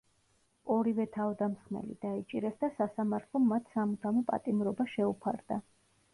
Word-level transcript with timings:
ორივე 0.75 1.03
თავდამსხმელი 1.17 1.97
დაიჭირეს 2.05 2.57
და 2.65 2.71
სასამართლომ 2.79 3.47
მათ 3.53 3.71
სამუდამო 3.77 4.27
პატიმრობა 4.33 4.89
შეუფარდა. 4.97 5.63